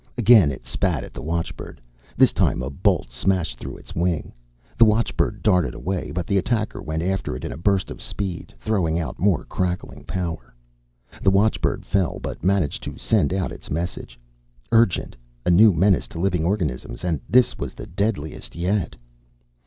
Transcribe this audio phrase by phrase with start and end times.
[0.17, 1.79] Again it spat at the watchbird.
[2.17, 4.33] This time, a bolt smashed through a wing,
[4.75, 8.51] the watchbird darted away, but the attacker went after it in a burst of speed,
[8.57, 10.55] throwing out more crackling power.
[11.21, 14.19] The watchbird fell, but managed to send out its message.
[14.71, 15.15] Urgent!
[15.45, 18.95] A new menace to living organisms and this was the deadliest yet!